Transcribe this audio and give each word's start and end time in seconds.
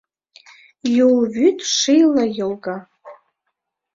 Юл 1.07 1.17
вӱд 1.35 1.57
шийла 1.77 2.25
йолга. 2.37 2.77